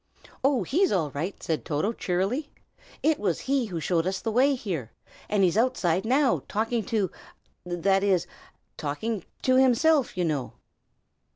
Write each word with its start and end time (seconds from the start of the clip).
"Oh, 0.43 0.63
he 0.63 0.81
is 0.81 0.91
all 0.91 1.11
right!" 1.11 1.43
said 1.43 1.63
Toto, 1.63 1.93
cheerily. 1.93 2.49
"It 3.03 3.19
was 3.19 3.41
he 3.41 3.67
who 3.67 3.79
showed 3.79 4.07
us 4.07 4.19
the 4.19 4.31
way 4.31 4.55
here; 4.55 4.89
and 5.29 5.43
he's 5.43 5.57
outside 5.59 6.05
now, 6.05 6.41
talking 6.47 6.83
to 6.85 7.11
that 7.67 8.03
is 8.03 8.25
talking 8.77 9.23
to 9.43 9.57
himself, 9.57 10.17
you 10.17 10.25
know." 10.25 10.53